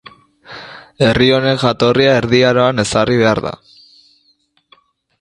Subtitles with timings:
[1.07, 3.55] Herri honen jatorria Erdi Aroan ezarri behar da.